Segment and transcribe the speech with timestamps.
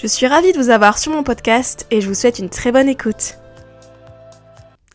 [0.00, 2.72] Je suis ravie de vous avoir sur mon podcast et je vous souhaite une très
[2.72, 3.34] bonne écoute.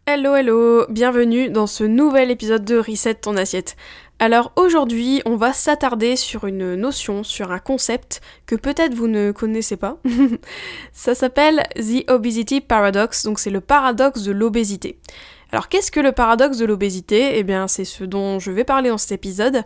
[0.07, 3.75] Hello hello, bienvenue dans ce nouvel épisode de Reset ton assiette.
[4.17, 9.31] Alors aujourd'hui, on va s'attarder sur une notion, sur un concept que peut-être vous ne
[9.31, 9.99] connaissez pas.
[10.91, 14.97] Ça s'appelle The Obesity Paradox, donc c'est le paradoxe de l'obésité.
[15.52, 17.38] Alors qu'est-ce que le paradoxe de l'obésité?
[17.38, 19.63] Eh bien c'est ce dont je vais parler dans cet épisode.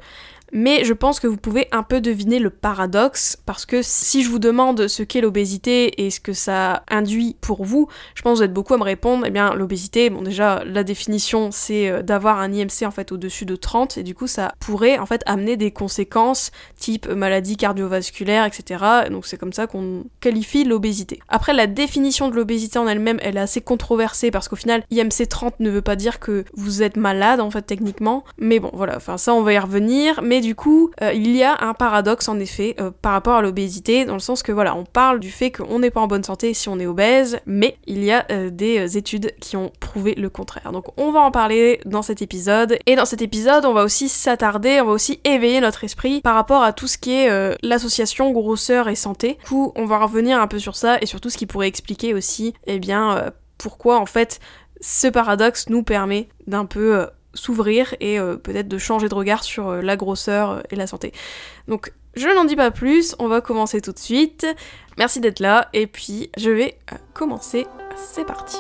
[0.51, 4.29] Mais je pense que vous pouvez un peu deviner le paradoxe, parce que si je
[4.29, 8.37] vous demande ce qu'est l'obésité et ce que ça induit pour vous, je pense que
[8.39, 12.01] vous êtes beaucoup à me répondre, eh bien l'obésité, bon déjà la définition c'est euh,
[12.01, 15.21] d'avoir un IMC en fait au-dessus de 30, et du coup ça pourrait en fait
[15.25, 18.83] amener des conséquences type maladie cardiovasculaire, etc.
[19.09, 21.19] Donc c'est comme ça qu'on qualifie l'obésité.
[21.27, 25.27] Après la définition de l'obésité en elle-même, elle est assez controversée, parce qu'au final IMC
[25.29, 28.95] 30 ne veut pas dire que vous êtes malade en fait techniquement, mais bon voilà,
[28.97, 32.39] enfin ça on va y revenir, du coup, euh, il y a un paradoxe en
[32.39, 35.51] effet euh, par rapport à l'obésité, dans le sens que voilà, on parle du fait
[35.51, 38.49] qu'on n'est pas en bonne santé si on est obèse, mais il y a euh,
[38.49, 40.71] des études qui ont prouvé le contraire.
[40.71, 44.09] Donc on va en parler dans cet épisode, et dans cet épisode, on va aussi
[44.09, 47.29] s'attarder, on va aussi éveiller notre esprit par rapport à tout ce qui est
[47.63, 49.37] l'association grosseur et santé.
[49.41, 52.13] Du coup, on va revenir un peu sur ça et surtout ce qui pourrait expliquer
[52.13, 54.39] aussi, eh bien, pourquoi en fait
[54.81, 59.69] ce paradoxe nous permet d'un peu s'ouvrir et euh, peut-être de changer de regard sur
[59.69, 61.13] euh, la grosseur euh, et la santé.
[61.67, 64.47] Donc je n'en dis pas plus, on va commencer tout de suite.
[64.97, 66.77] Merci d'être là et puis je vais
[67.13, 67.67] commencer.
[67.95, 68.57] C'est parti.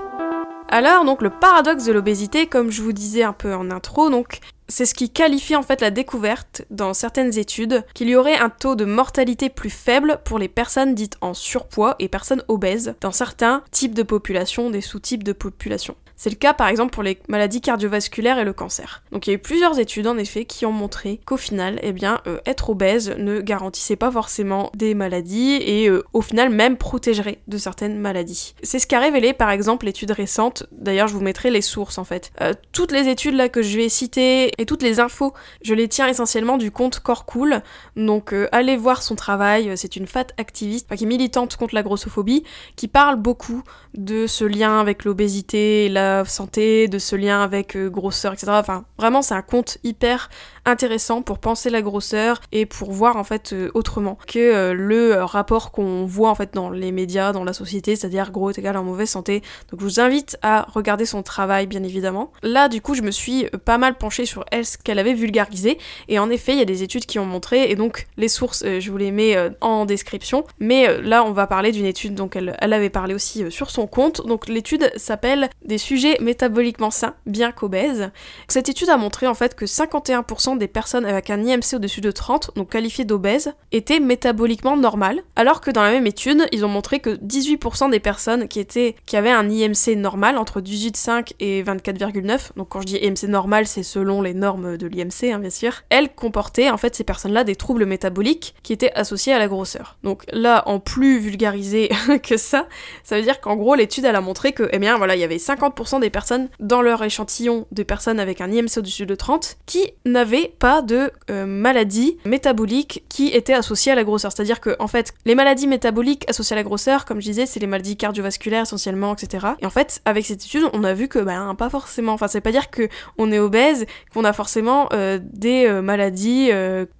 [0.67, 4.39] Alors donc le paradoxe de l'obésité, comme je vous disais un peu en intro, donc
[4.67, 8.49] c'est ce qui qualifie en fait la découverte dans certaines études qu'il y aurait un
[8.49, 13.11] taux de mortalité plus faible pour les personnes dites en surpoids et personnes obèses dans
[13.11, 15.95] certains types de populations, des sous-types de populations.
[16.19, 19.03] C'est le cas par exemple pour les maladies cardiovasculaires et le cancer.
[19.13, 21.93] Donc il y a eu plusieurs études en effet qui ont montré qu'au final, eh
[21.93, 26.75] bien, euh, être obèse ne garantissait pas forcément des maladies et euh, au final même
[26.75, 28.53] protégerait de certaines maladies.
[28.63, 32.03] C'est ce qu'a révélé par exemple l'étude récente, d'ailleurs je vous mettrai les sources en
[32.03, 32.31] fait.
[32.41, 35.31] Euh, toutes les études là que je vais citer et toutes les infos,
[35.61, 37.61] je les tiens essentiellement du compte Corps Cool,
[37.95, 42.43] donc allez voir son travail, c'est une fat activiste qui est militante contre la grossophobie,
[42.75, 43.63] qui parle beaucoup
[43.93, 48.47] de ce lien avec l'obésité et la santé, de ce lien avec euh, grosseur, etc.
[48.51, 50.29] Enfin, vraiment, c'est un compte hyper
[50.69, 55.23] intéressant pour penser la grosseur et pour voir en fait euh, autrement que euh, le
[55.23, 58.77] rapport qu'on voit en fait dans les médias, dans la société, c'est-à-dire gros est égal
[58.77, 59.41] en mauvaise santé.
[59.71, 62.31] Donc je vous invite à regarder son travail bien évidemment.
[62.43, 65.77] Là du coup je me suis pas mal penchée sur elle ce qu'elle avait vulgarisé
[66.07, 68.63] et en effet il y a des études qui ont montré et donc les sources
[68.63, 70.45] je vous les mets en description.
[70.59, 73.87] Mais là on va parler d'une étude donc elle, elle avait parlé aussi sur son
[73.87, 74.25] compte.
[74.27, 78.11] Donc l'étude s'appelle des sujets métaboliquement sain, bien qu'obèse.
[78.47, 82.11] Cette étude a montré en fait que 51% des personnes avec un IMC au-dessus de
[82.11, 86.69] 30, donc qualifiées d'obèses, étaient métaboliquement normales, alors que dans la même étude, ils ont
[86.69, 91.63] montré que 18% des personnes qui étaient qui avaient un IMC normal entre 18,5 et
[91.63, 95.49] 24,9, donc quand je dis IMC normal, c'est selon les normes de l'IMC hein, bien
[95.49, 99.47] sûr, elles comportaient en fait ces personnes-là des troubles métaboliques qui étaient associés à la
[99.47, 99.97] grosseur.
[100.03, 101.89] Donc là, en plus vulgarisé
[102.23, 102.67] que ça,
[103.03, 105.37] ça veut dire qu'en gros l'étude a montré que eh bien voilà, il y avait
[105.37, 109.91] 50% des personnes dans leur échantillon de personnes avec un IMC au-dessus de 30 qui
[110.05, 114.31] n'avaient pas de euh, maladie métabolique qui était associée à la grosseur.
[114.31, 117.59] C'est-à-dire que, en fait, les maladies métaboliques associées à la grosseur, comme je disais, c'est
[117.59, 119.47] les maladies cardiovasculaires essentiellement, etc.
[119.61, 122.13] Et en fait, avec cette étude, on a vu que, ben, pas forcément.
[122.13, 126.49] Enfin, c'est pas dire que on est obèse, qu'on a forcément euh, des euh, maladies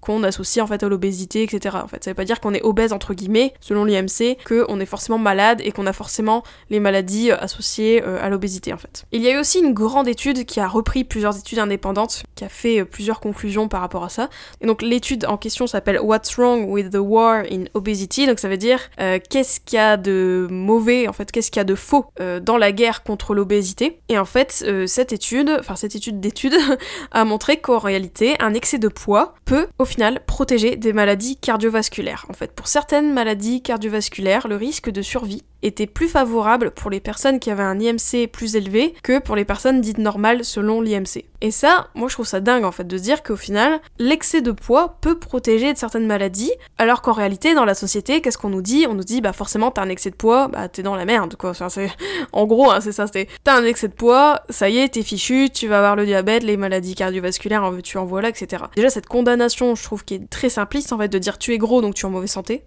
[0.02, 1.78] qu'on associe en fait à l'obésité, etc.
[1.84, 4.86] En fait, ça veut pas dire qu'on est obèse entre guillemets, selon l'IMC, qu'on est
[4.86, 8.74] forcément malade et qu'on a forcément les maladies associées à l'obésité.
[9.12, 12.44] Il y a eu aussi une grande étude qui a repris plusieurs études indépendantes, qui
[12.44, 14.30] a fait plusieurs conclusions par rapport à ça.
[14.62, 18.50] Et donc l'étude en question s'appelle What's Wrong with the War in Obesity, donc ça
[18.50, 21.66] veut dire euh, qu'est-ce qu'il y a de mauvais, en fait, qu'est-ce qu'il y a
[21.66, 24.02] de faux euh, dans la guerre contre l'obésité?
[24.10, 26.56] Et en fait, cette étude, enfin cette étude d'étude,
[27.12, 32.26] a montré qu'en réalité, un excès de poids peut au final protéger des maladies cardiovasculaires.
[32.30, 37.00] En fait, pour certaines maladies cardiovasculaires, le risque de survie était plus favorable pour les
[37.00, 41.26] personnes qui avaient un IMC plus élevé que pour les personnes dites normales selon l'IMC.
[41.42, 44.52] Et ça, moi je trouve ça dingue en fait de dire qu'au final, l'excès de
[44.52, 48.62] poids peut protéger de certaines maladies, alors qu'en réalité, dans la société, qu'est-ce qu'on nous
[48.62, 48.86] dit?
[48.90, 51.36] On nous dit, bah forcément, t'as un excès de poids, bah t'es dans la merde,
[51.36, 51.52] quoi.
[51.52, 51.90] Enfin, c'est...
[52.32, 55.04] En gros, hein, c'est ça, c'est t'as un excès de poids, ça y est, t'es
[55.04, 58.64] fichu, tu vas avoir le diabète, les maladies cardiovasculaires, en veux-tu en voilà, etc.
[58.76, 61.58] Déjà, cette condamnation, je trouve, qui est très simpliste en fait, de dire tu es
[61.58, 62.64] gros donc tu es en mauvaise santé.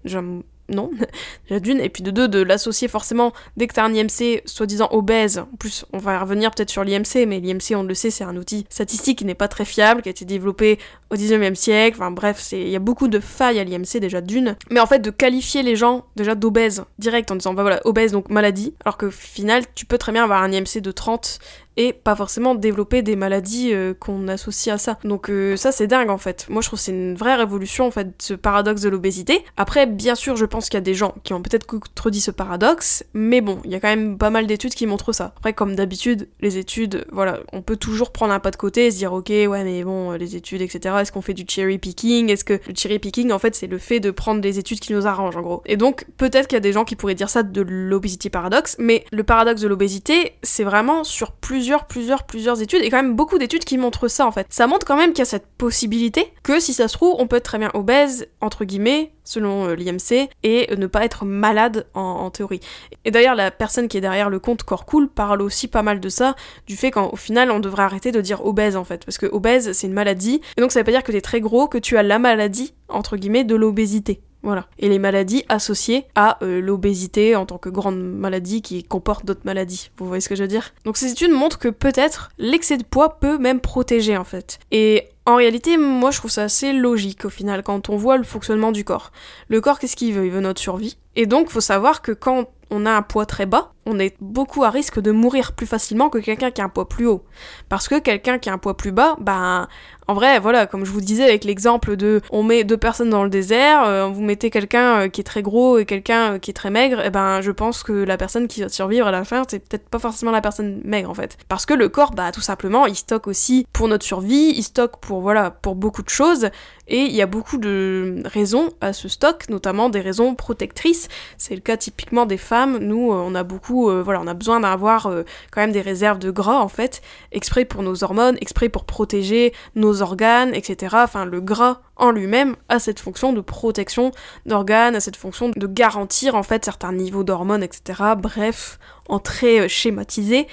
[0.68, 0.90] Non,
[1.48, 4.88] déjà d'une, et puis de deux, de l'associer forcément, dès que t'as un IMC soi-disant
[4.90, 8.24] obèse, en plus on va revenir peut-être sur l'IMC, mais l'IMC on le sait, c'est
[8.24, 10.78] un outil statistique qui n'est pas très fiable, qui a été développé
[11.10, 14.56] au 19e siècle, enfin bref, il y a beaucoup de failles à l'IMC déjà d'une,
[14.70, 18.12] mais en fait de qualifier les gens déjà d'obèses direct en disant bah voilà, obèse
[18.12, 21.38] donc maladie, alors que final tu peux très bien avoir un IMC de 30
[21.76, 24.98] et pas forcément développer des maladies euh, qu'on associe à ça.
[25.04, 26.46] Donc euh, ça c'est dingue en fait.
[26.48, 29.44] Moi je trouve c'est une vraie révolution en fait ce paradoxe de l'obésité.
[29.56, 32.30] Après bien sûr je pense qu'il y a des gens qui ont peut-être contredit ce
[32.30, 35.32] paradoxe, mais bon il y a quand même pas mal d'études qui montrent ça.
[35.36, 38.90] Après comme d'habitude les études voilà on peut toujours prendre un pas de côté et
[38.90, 40.96] se dire ok ouais mais bon les études etc.
[41.00, 42.30] Est-ce qu'on fait du cherry picking?
[42.30, 44.92] Est-ce que le cherry picking en fait c'est le fait de prendre des études qui
[44.92, 45.62] nous arrangent en gros.
[45.66, 48.76] Et donc peut-être qu'il y a des gens qui pourraient dire ça de l'obésité paradoxe,
[48.78, 52.96] mais le paradoxe de l'obésité c'est vraiment sur plus plusieurs, plusieurs, plusieurs études, et quand
[52.96, 54.48] même beaucoup d'études qui montrent ça en fait.
[54.50, 57.28] Ça montre quand même qu'il y a cette possibilité que si ça se trouve, on
[57.28, 61.86] peut être très bien obèse, entre guillemets, selon euh, l'IMC, et ne pas être malade
[61.94, 62.58] en, théorie.
[63.04, 66.00] Et d'ailleurs, la personne qui est derrière le compte Corps Cool parle aussi pas mal
[66.00, 66.34] de ça,
[66.66, 69.70] du fait qu'au final, on devrait arrêter de dire obèse en fait, parce que obèse,
[69.70, 71.96] c'est une maladie, et donc ça veut pas dire que t'es très gros, que tu
[71.96, 74.20] as la maladie, entre guillemets, de l'obésité.
[74.42, 74.66] Voilà.
[74.78, 79.44] Et les maladies associées à euh, l'obésité en tant que grande maladie qui comporte d'autres
[79.44, 79.90] maladies.
[79.96, 80.74] Vous voyez ce que je veux dire?
[80.84, 84.58] Donc ces études montrent que peut-être l'excès de poids peut même protéger en fait.
[84.70, 88.24] Et en réalité, moi je trouve ça assez logique au final quand on voit le
[88.24, 89.12] fonctionnement du corps.
[89.48, 90.26] Le corps, qu'est-ce qu'il veut?
[90.26, 90.96] Il veut notre survie.
[91.14, 94.64] Et donc, faut savoir que quand on a un poids très bas, on est beaucoup
[94.64, 97.24] à risque de mourir plus facilement que quelqu'un qui a un poids plus haut.
[97.68, 99.68] Parce que quelqu'un qui a un poids plus bas, ben,
[100.08, 103.24] en vrai, voilà, comme je vous disais avec l'exemple de on met deux personnes dans
[103.24, 106.50] le désert, euh, vous mettez quelqu'un euh, qui est très gros et quelqu'un euh, qui
[106.50, 109.10] est très maigre, et eh ben je pense que la personne qui va survivre à
[109.10, 111.38] la fin, c'est peut-être pas forcément la personne maigre en fait.
[111.48, 114.96] Parce que le corps, bah tout simplement, il stocke aussi pour notre survie, il stocke
[115.00, 116.50] pour voilà, pour beaucoup de choses,
[116.88, 121.08] et il y a beaucoup de raisons à ce stock, notamment des raisons protectrices.
[121.38, 122.78] C'est le cas typiquement des femmes.
[122.78, 125.04] Nous, on a beaucoup, voilà, on a besoin d'avoir
[125.50, 127.02] quand même des réserves de gras en fait,
[127.32, 130.96] exprès pour nos hormones, exprès pour protéger nos organes, etc.
[130.98, 134.10] Enfin, le gras en lui-même a cette fonction de protection
[134.46, 138.02] d'organes, a cette fonction de garantir en fait certains niveaux d'hormones, etc.
[138.18, 138.78] Bref,
[139.08, 140.46] en très euh, schématisé.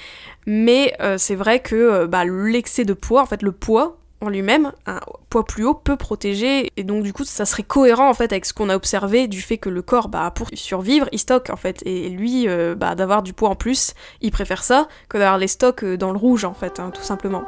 [0.46, 4.28] Mais euh, c'est vrai que euh, bah, l'excès de poids, en fait, le poids en
[4.28, 8.14] lui-même, un poids plus haut peut protéger et donc du coup ça serait cohérent en
[8.14, 11.18] fait avec ce qu'on a observé du fait que le corps bah pour survivre il
[11.18, 12.46] stocke en fait et lui
[12.76, 16.18] bah d'avoir du poids en plus il préfère ça que d'avoir les stocks dans le
[16.18, 17.44] rouge en fait hein, tout simplement.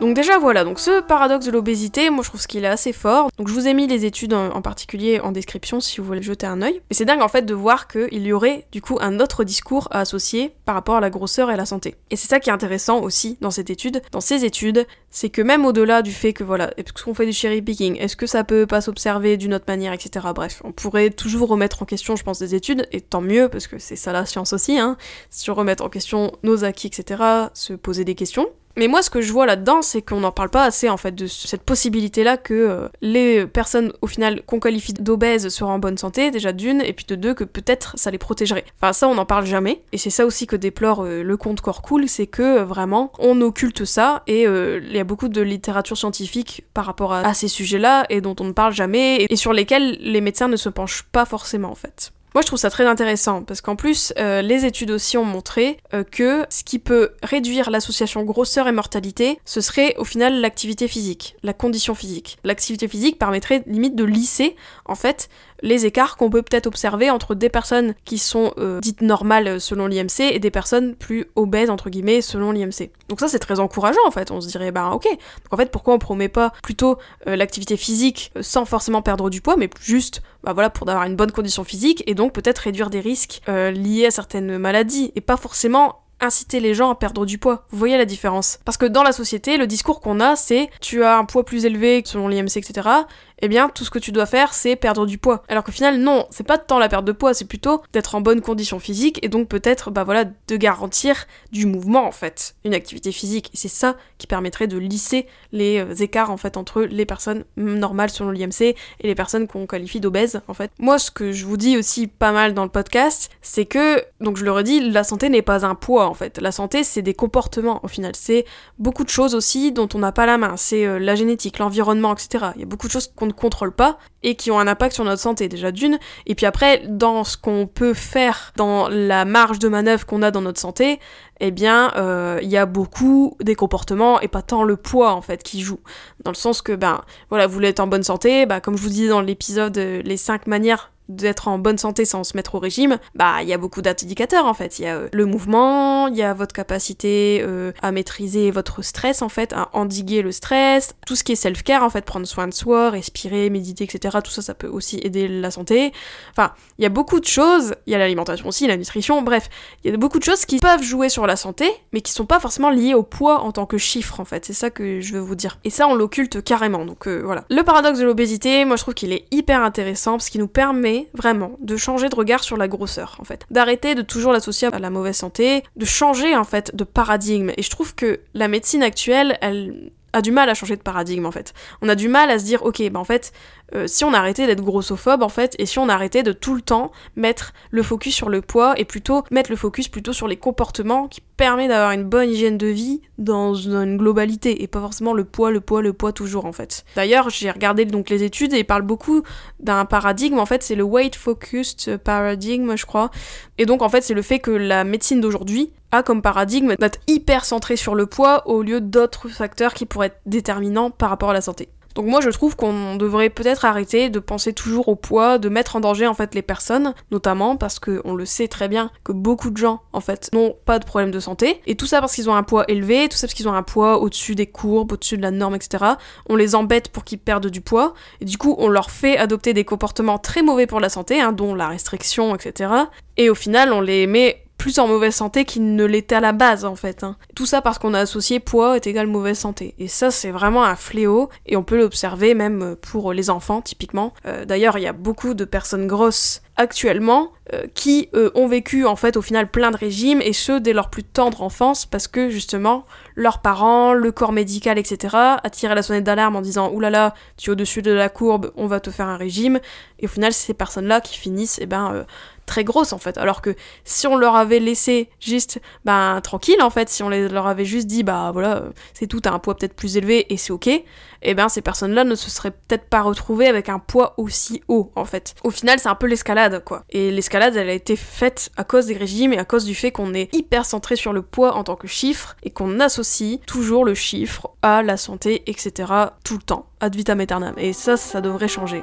[0.00, 3.30] Donc déjà voilà, donc ce paradoxe de l'obésité, moi je trouve qu'il est assez fort.
[3.38, 6.46] Donc je vous ai mis les études en, particulier en description si vous voulez jeter
[6.46, 6.80] un œil.
[6.90, 9.86] Mais c'est dingue en fait de voir qu'il y aurait du coup un autre discours
[9.92, 11.94] à associer par rapport à la grosseur et la santé.
[12.10, 15.42] Et c'est ça qui est intéressant aussi dans cette étude, dans ces études, c'est que
[15.42, 18.42] même au-delà du fait que voilà, est-ce qu'on fait du cherry picking, est-ce que ça
[18.44, 20.26] peut pas s'observer d'une autre manière, etc.
[20.34, 23.66] Bref, on pourrait toujours remettre en question, je pense, des études, et tant mieux, parce
[23.66, 24.96] que c'est ça la science aussi, hein,
[25.30, 27.22] sur remettre en question nos acquis, etc.,
[27.52, 28.48] se poser des questions.
[28.76, 31.14] Mais moi, ce que je vois là-dedans, c'est qu'on n'en parle pas assez, en fait,
[31.14, 35.98] de cette possibilité-là que euh, les personnes, au final, qu'on qualifie d'obèses seraient en bonne
[35.98, 38.64] santé, déjà d'une, et puis de deux, que peut-être ça les protégerait.
[38.80, 39.82] Enfin, ça, on n'en parle jamais.
[39.92, 43.12] Et c'est ça aussi que déplore euh, le compte Corps Cool, c'est que, euh, vraiment,
[43.18, 47.48] on occulte ça, et il y a beaucoup de littérature scientifique par rapport à, ces
[47.48, 51.04] sujets-là, et dont on ne parle jamais, et sur lesquels les médecins ne se penchent
[51.12, 52.12] pas forcément, en fait.
[52.34, 55.76] Moi, je trouve ça très intéressant parce qu'en plus, euh, les études aussi ont montré
[55.92, 60.88] euh, que ce qui peut réduire l'association grosseur et mortalité, ce serait au final l'activité
[60.88, 62.38] physique, la condition physique.
[62.44, 65.28] L'activité physique permettrait limite de lisser, en fait,
[65.62, 69.86] les écarts qu'on peut peut-être observer entre des personnes qui sont euh, dites normales selon
[69.86, 72.90] l'IMC et des personnes plus obèses entre guillemets selon l'IMC.
[73.08, 75.70] Donc ça c'est très encourageant en fait, on se dirait bah ok, donc en fait
[75.70, 79.70] pourquoi on promet pas plutôt euh, l'activité physique euh, sans forcément perdre du poids mais
[79.80, 83.40] juste bah voilà pour avoir une bonne condition physique et donc peut-être réduire des risques
[83.46, 87.64] liés à certaines maladies et pas forcément inciter les gens à perdre du poids.
[87.70, 91.04] Vous voyez la différence Parce que dans la société, le discours qu'on a, c'est tu
[91.04, 93.04] as un poids plus élevé selon l'IMC, etc
[93.42, 95.42] eh bien tout ce que tu dois faire c'est perdre du poids.
[95.48, 98.20] Alors qu'au final non, c'est pas tant la perte de poids, c'est plutôt d'être en
[98.20, 102.72] bonne condition physique et donc peut-être bah voilà de garantir du mouvement en fait, une
[102.72, 103.50] activité physique.
[103.52, 107.44] Et c'est ça qui permettrait de lisser les euh, écarts en fait entre les personnes
[107.56, 110.70] normales selon l'IMC et les personnes qu'on qualifie d'obèses en fait.
[110.78, 114.36] Moi ce que je vous dis aussi pas mal dans le podcast, c'est que donc
[114.36, 116.38] je le redis, la santé n'est pas un poids en fait.
[116.38, 118.44] La santé c'est des comportements au final, c'est
[118.78, 122.12] beaucoup de choses aussi dont on n'a pas la main, c'est euh, la génétique, l'environnement,
[122.12, 122.52] etc.
[122.54, 125.04] Il y a beaucoup de choses qu'on contrôle pas et qui ont un impact sur
[125.04, 125.98] notre santé déjà d'une.
[126.26, 130.30] Et puis après, dans ce qu'on peut faire, dans la marge de manœuvre qu'on a
[130.30, 131.00] dans notre santé,
[131.40, 135.22] eh bien, euh, il y a beaucoup des comportements et pas tant le poids en
[135.22, 135.80] fait qui joue.
[136.24, 138.82] Dans le sens que, ben, voilà, vous voulez être en bonne santé, bah, comme je
[138.82, 142.54] vous disais dans l'épisode, euh, les 5 manières d'être en bonne santé sans se mettre
[142.54, 144.78] au régime, bah il y a beaucoup d'indicateurs en fait.
[144.78, 148.82] Il y a euh, le mouvement, il y a votre capacité euh, à maîtriser votre
[148.82, 152.26] stress en fait, à endiguer le stress, tout ce qui est self-care en fait, prendre
[152.26, 154.18] soin de soi, respirer, méditer, etc.
[154.22, 155.92] Tout ça, ça peut aussi aider la santé.
[156.30, 159.48] Enfin, il y a beaucoup de choses, il y a l'alimentation aussi, la nutrition, bref,
[159.84, 162.26] il y a beaucoup de choses qui peuvent jouer sur la santé, mais qui sont
[162.26, 164.44] pas forcément liées au poids en tant que chiffre en fait.
[164.44, 165.58] C'est ça que je veux vous dire.
[165.64, 167.44] Et ça, on l'occulte carrément, donc euh, voilà.
[167.50, 171.01] Le paradoxe de l'obésité, moi je trouve qu'il est hyper intéressant parce qu'il nous permet
[171.14, 173.46] vraiment de changer de regard sur la grosseur en fait.
[173.50, 177.50] D'arrêter de toujours l'associer à la mauvaise santé, de changer en fait de paradigme.
[177.56, 181.26] Et je trouve que la médecine actuelle, elle a du mal à changer de paradigme
[181.26, 181.54] en fait.
[181.80, 183.32] On a du mal à se dire ok bah en fait
[183.74, 186.60] euh, si on arrêtait d'être grossophobe en fait et si on arrêtait de tout le
[186.60, 190.36] temps mettre le focus sur le poids et plutôt mettre le focus plutôt sur les
[190.36, 195.14] comportements qui permettent d'avoir une bonne hygiène de vie dans une globalité et pas forcément
[195.14, 196.84] le poids, le poids, le poids toujours en fait.
[196.96, 199.22] D'ailleurs j'ai regardé donc les études et ils parlent beaucoup
[199.60, 203.10] d'un paradigme en fait c'est le weight focused paradigm je crois
[203.58, 207.44] et donc en fait c'est le fait que la médecine d'aujourd'hui comme paradigme d'être hyper
[207.44, 211.34] centré sur le poids au lieu d'autres facteurs qui pourraient être déterminants par rapport à
[211.34, 211.68] la santé.
[211.94, 215.76] Donc moi je trouve qu'on devrait peut-être arrêter de penser toujours au poids, de mettre
[215.76, 219.50] en danger en fait les personnes, notamment parce qu'on le sait très bien que beaucoup
[219.50, 222.30] de gens en fait n'ont pas de problème de santé, et tout ça parce qu'ils
[222.30, 225.16] ont un poids élevé, tout ça parce qu'ils ont un poids au-dessus des courbes, au-dessus
[225.16, 225.84] de la norme, etc.
[226.28, 229.52] On les embête pour qu'ils perdent du poids, et du coup on leur fait adopter
[229.52, 232.70] des comportements très mauvais pour la santé, hein, dont la restriction, etc.
[233.18, 236.30] Et au final on les met plus en mauvaise santé qu'il ne l'était à la
[236.30, 237.02] base en fait.
[237.02, 237.16] Hein.
[237.34, 239.74] Tout ça parce qu'on a associé poids est égal mauvaise santé.
[239.80, 244.14] Et ça c'est vraiment un fléau et on peut l'observer même pour les enfants typiquement.
[244.24, 248.86] Euh, d'ailleurs il y a beaucoup de personnes grosses actuellement euh, qui euh, ont vécu
[248.86, 252.06] en fait au final plein de régimes et ce dès leur plus tendre enfance parce
[252.06, 252.84] que justement
[253.16, 255.16] leurs parents, le corps médical, etc.
[255.42, 258.68] a tiré la sonnette d'alarme en disant oulala tu es au-dessus de la courbe, on
[258.68, 259.58] va te faire un régime
[259.98, 262.06] et au final c'est ces personnes-là qui finissent eh ben
[262.46, 263.18] très grosses en fait.
[263.18, 267.46] Alors que si on leur avait laissé juste ben tranquille en fait, si on leur
[267.46, 270.52] avait juste dit bah voilà c'est tout, t'as un poids peut-être plus élevé et c'est
[270.52, 270.84] ok, et
[271.22, 274.90] eh ben ces personnes-là ne se seraient peut-être pas retrouvées avec un poids aussi haut
[274.96, 275.34] en fait.
[275.44, 276.84] Au final c'est un peu l'escalade quoi.
[276.90, 279.92] Et l'escalade elle a été faite à cause des régimes et à cause du fait
[279.92, 283.84] qu'on est hyper centré sur le poids en tant que chiffre et qu'on associe toujours
[283.84, 285.92] le chiffre à la santé etc.
[286.24, 287.54] tout le temps, ad vitam aeternam.
[287.56, 288.82] Et ça ça devrait changer.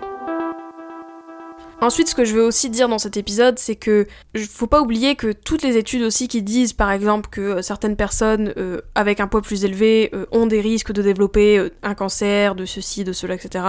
[1.82, 4.06] Ensuite, ce que je veux aussi dire dans cet épisode, c'est que
[4.50, 7.96] faut pas oublier que toutes les études aussi qui disent, par exemple, que euh, certaines
[7.96, 12.56] personnes euh, avec un poids plus élevé euh, ont des risques de développer un cancer,
[12.56, 13.64] de ceci, de cela, etc.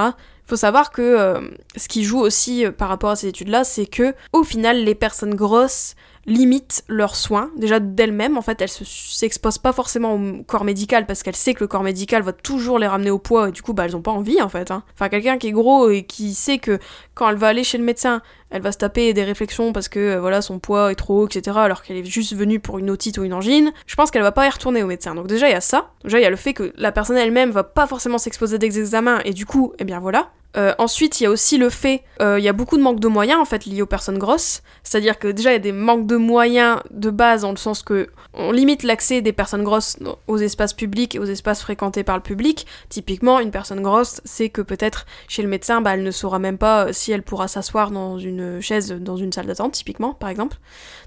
[0.45, 1.39] Faut savoir que
[1.77, 5.37] ce qui joue aussi par rapport à ces études-là, c'est que au final, les personnes
[5.37, 5.95] grosses
[6.27, 11.23] limitent leurs soins, déjà d'elles-mêmes, en fait, elles s'exposent pas forcément au corps médical parce
[11.23, 13.73] qu'elles savent que le corps médical va toujours les ramener au poids et du coup,
[13.73, 14.71] bah, elles ont pas envie, en fait.
[14.71, 14.83] Hein.
[14.95, 16.79] Enfin, quelqu'un qui est gros et qui sait que
[17.15, 19.99] quand elle va aller chez le médecin, elle va se taper des réflexions parce que,
[19.99, 22.91] euh, voilà, son poids est trop haut, etc., alors qu'elle est juste venue pour une
[22.91, 25.15] otite ou une angine, je pense qu'elle va pas y retourner au médecin.
[25.15, 25.93] Donc déjà, il y a ça.
[26.05, 28.79] Déjà, il y a le fait que la personne elle-même va pas forcément s'exposer des
[28.79, 32.03] examens et du coup, eh bien voilà, euh, ensuite, il y a aussi le fait,
[32.21, 34.63] euh, il y a beaucoup de manque de moyens en fait liés aux personnes grosses.
[34.83, 37.83] C'est-à-dire que déjà il y a des manques de moyens de base dans le sens
[37.83, 42.17] que on limite l'accès des personnes grosses aux espaces publics et aux espaces fréquentés par
[42.17, 42.67] le public.
[42.89, 46.59] Typiquement, une personne grosse, c'est que peut-être chez le médecin, bah, elle ne saura même
[46.59, 50.57] pas si elle pourra s'asseoir dans une chaise dans une salle d'attente, typiquement, par exemple.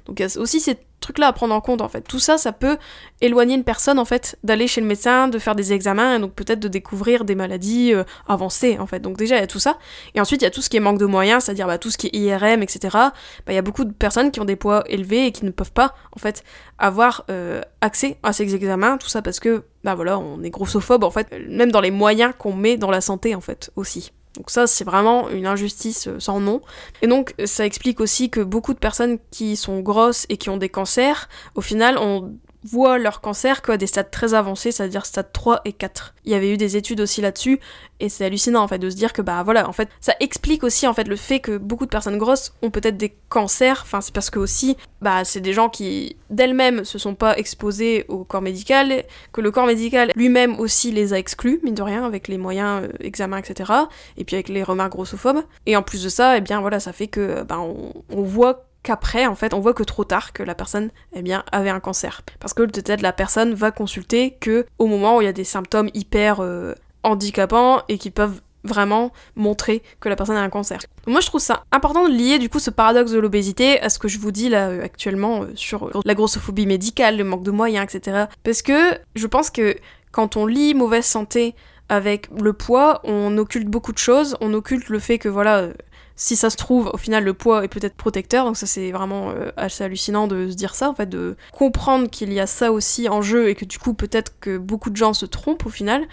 [0.05, 2.01] Donc aussi cette trucs-là à prendre en compte en fait.
[2.01, 2.77] Tout ça, ça peut
[3.21, 6.33] éloigner une personne en fait d'aller chez le médecin, de faire des examens et donc
[6.33, 8.99] peut-être de découvrir des maladies euh, avancées en fait.
[8.99, 9.77] Donc déjà il y a tout ça.
[10.15, 11.91] Et ensuite il y a tout ce qui est manque de moyens, c'est-à-dire bah, tout
[11.91, 12.89] ce qui est IRM, etc.
[12.91, 13.11] Bah,
[13.49, 15.71] il y a beaucoup de personnes qui ont des poids élevés et qui ne peuvent
[15.71, 16.43] pas en fait
[16.79, 21.03] avoir euh, accès à ces examens, tout ça parce que bah voilà, on est grossophobe
[21.03, 24.11] en fait, même dans les moyens qu'on met dans la santé en fait aussi.
[24.35, 26.61] Donc ça, c'est vraiment une injustice euh, sans nom.
[27.01, 30.57] Et donc, ça explique aussi que beaucoup de personnes qui sont grosses et qui ont
[30.57, 35.31] des cancers, au final, ont voient leur cancer qu'à des stades très avancés, c'est-à-dire stade
[35.33, 36.15] 3 et 4.
[36.25, 37.59] Il y avait eu des études aussi là-dessus,
[37.99, 40.63] et c'est hallucinant en fait de se dire que bah voilà, en fait, ça explique
[40.63, 44.01] aussi en fait le fait que beaucoup de personnes grosses ont peut-être des cancers, enfin
[44.01, 48.23] c'est parce que aussi, bah c'est des gens qui d'elles-mêmes se sont pas exposés au
[48.23, 52.27] corps médical, que le corps médical lui-même aussi les a exclus, mine de rien, avec
[52.27, 53.71] les moyens, euh, examens, etc.
[54.17, 55.43] Et puis avec les remarques grossophobes.
[55.65, 59.25] Et en plus de ça, eh bien voilà, ça fait que bah, on voit qu'après,
[59.25, 62.21] en fait, on voit que trop tard que la personne, eh avait un cancer.
[62.39, 65.43] Parce que peut-être la personne va consulter que au moment où il y a des
[65.43, 66.73] symptômes hyper euh,
[67.03, 70.79] handicapants et qui peuvent vraiment montrer que la personne a un cancer.
[71.05, 73.99] Moi je trouve ça important de lier du coup ce paradoxe de l'obésité à ce
[73.99, 77.51] que je vous dis là euh, actuellement euh, sur la grossophobie médicale, le manque de
[77.51, 78.25] moyens, etc.
[78.43, 79.75] Parce que je pense que
[80.11, 81.55] quand on lit mauvaise santé
[81.89, 85.67] avec le poids, on occulte beaucoup de choses, on occulte le fait que voilà,
[86.15, 89.31] si ça se trouve, au final, le poids est peut-être protecteur, donc ça c'est vraiment
[89.31, 92.71] euh, assez hallucinant de se dire ça, en fait, de comprendre qu'il y a ça
[92.71, 95.69] aussi en jeu et que du coup peut-être que beaucoup de gens se trompent au
[95.69, 96.07] final.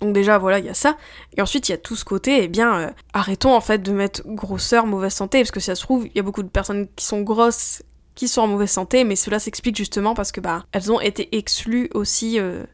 [0.00, 0.96] Donc déjà voilà, il y a ça.
[1.36, 3.92] Et ensuite il y a tout ce côté, eh bien, euh, arrêtons en fait de
[3.92, 6.48] mettre grosseur, mauvaise santé, parce que si ça se trouve, il y a beaucoup de
[6.48, 7.82] personnes qui sont grosses
[8.14, 11.34] qui sont en mauvaise santé, mais cela s'explique justement parce que bah elles ont été
[11.36, 12.64] exclues aussi euh,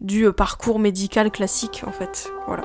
[0.00, 2.30] du parcours médical classique en fait.
[2.46, 2.64] Voilà.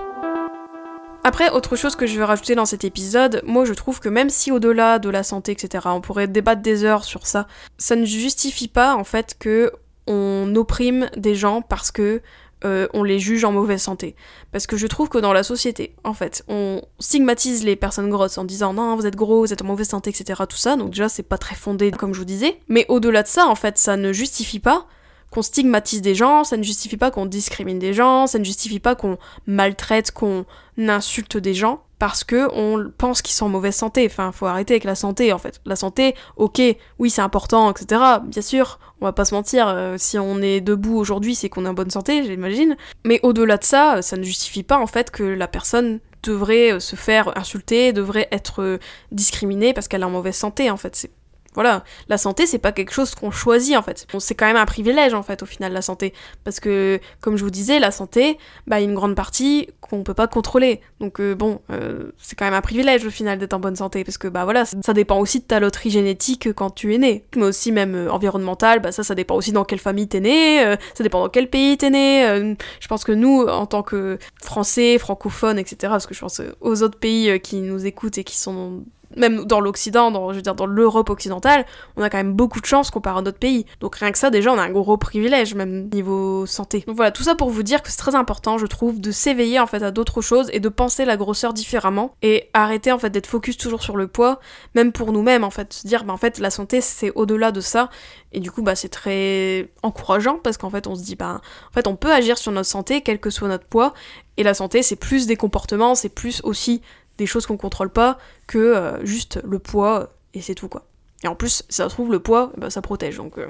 [1.25, 4.29] Après, autre chose que je veux rajouter dans cet épisode, moi je trouve que même
[4.29, 8.05] si au-delà de la santé, etc., on pourrait débattre des heures sur ça, ça ne
[8.05, 9.71] justifie pas en fait que
[10.05, 12.21] on opprime des gens parce que
[12.65, 14.15] euh, on les juge en mauvaise santé.
[14.51, 18.37] Parce que je trouve que dans la société, en fait, on stigmatise les personnes grosses
[18.37, 20.41] en disant non, vous êtes gros, vous êtes en mauvaise santé, etc.
[20.47, 22.59] Tout ça, donc déjà c'est pas très fondé comme je vous disais.
[22.67, 24.87] Mais au-delà de ça, en fait, ça ne justifie pas
[25.33, 28.79] qu'on stigmatise des gens, ça ne justifie pas qu'on discrimine des gens, ça ne justifie
[28.79, 30.45] pas qu'on maltraite, qu'on
[30.77, 34.05] insulte des gens parce que on pense qu'ils sont en mauvaise santé.
[34.05, 35.61] Enfin, faut arrêter avec la santé en fait.
[35.65, 36.61] La santé, ok,
[36.99, 38.01] oui c'est important, etc.
[38.25, 39.67] Bien sûr, on va pas se mentir.
[39.69, 42.77] Euh, si on est debout aujourd'hui, c'est qu'on est en bonne santé, j'imagine.
[43.05, 46.95] Mais au-delà de ça, ça ne justifie pas en fait que la personne devrait se
[46.95, 48.79] faire insulter, devrait être
[49.11, 51.09] discriminée parce qu'elle est en mauvaise santé en fait.
[51.53, 54.07] Voilà, la santé c'est pas quelque chose qu'on choisit en fait.
[54.19, 57.43] C'est quand même un privilège en fait au final la santé parce que comme je
[57.43, 60.81] vous disais la santé, bah a une grande partie qu'on peut pas contrôler.
[60.99, 64.03] Donc euh, bon, euh, c'est quand même un privilège au final d'être en bonne santé
[64.03, 67.25] parce que bah voilà, ça dépend aussi de ta loterie génétique quand tu es né,
[67.35, 70.75] mais aussi même euh, environnemental, bah ça ça dépend aussi dans quelle famille t'es né,
[70.93, 72.55] ça dépend dans quel pays t'es né.
[72.79, 75.77] je pense que nous en tant que français, francophones, etc.
[75.81, 78.83] Parce que je pense aux autres pays qui nous écoutent et qui sont
[79.15, 81.65] même dans l'Occident, dans, je veux dire dans l'Europe occidentale,
[81.97, 83.65] on a quand même beaucoup de chance comparé à d'autres pays.
[83.79, 86.83] Donc rien que ça, déjà, on a un gros privilège, même niveau santé.
[86.87, 89.59] Donc voilà, tout ça pour vous dire que c'est très important, je trouve, de s'éveiller
[89.59, 93.09] en fait à d'autres choses et de penser la grosseur différemment et arrêter en fait
[93.09, 94.39] d'être focus toujours sur le poids,
[94.75, 97.61] même pour nous-mêmes en fait, se dire bah en fait la santé c'est au-delà de
[97.61, 97.89] ça
[98.31, 101.73] et du coup bah c'est très encourageant parce qu'en fait on se dit bah en
[101.73, 103.93] fait on peut agir sur notre santé quel que soit notre poids
[104.37, 106.81] et la santé c'est plus des comportements, c'est plus aussi
[107.23, 110.83] des choses qu'on contrôle pas que euh, juste le poids et c'est tout quoi.
[111.23, 113.17] Et en plus, ça se trouve, le poids, bah, ça protège.
[113.17, 113.47] Donc euh,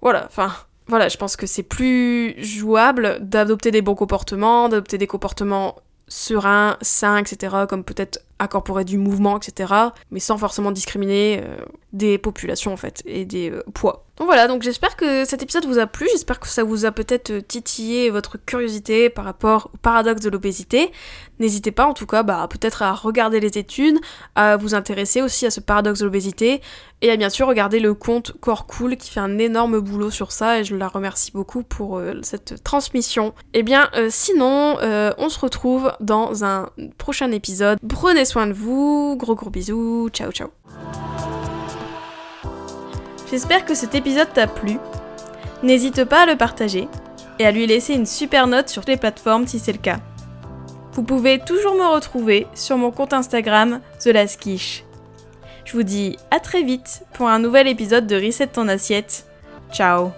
[0.00, 0.52] voilà, enfin,
[0.86, 6.76] voilà, je pense que c'est plus jouable d'adopter des bons comportements, d'adopter des comportements sereins,
[6.80, 9.72] sains, etc., comme peut-être incorporer du mouvement, etc.,
[10.10, 11.56] mais sans forcément discriminer euh,
[11.92, 14.04] des populations en fait, et des poids.
[14.18, 16.92] Donc voilà, donc j'espère que cet épisode vous a plu, j'espère que ça vous a
[16.92, 20.92] peut-être titillé votre curiosité par rapport au paradoxe de l'obésité.
[21.38, 23.98] N'hésitez pas en tout cas bah, peut-être à regarder les études,
[24.34, 26.60] à vous intéresser aussi à ce paradoxe de l'obésité,
[27.00, 30.30] et à bien sûr regarder le compte Corps Cool qui fait un énorme boulot sur
[30.30, 33.34] ça, et je la remercie beaucoup pour euh, cette transmission.
[33.54, 37.78] Et eh bien euh, sinon, euh, on se retrouve dans un prochain épisode.
[37.88, 40.48] Prenez soin de vous, gros gros bisous, ciao ciao.
[43.30, 44.78] J'espère que cet épisode t'a plu.
[45.62, 46.88] N'hésite pas à le partager
[47.38, 50.00] et à lui laisser une super note sur les plateformes si c'est le cas.
[50.92, 54.10] Vous pouvez toujours me retrouver sur mon compte Instagram The
[55.64, 59.26] Je vous dis à très vite pour un nouvel épisode de Reset ton assiette.
[59.72, 60.12] Ciao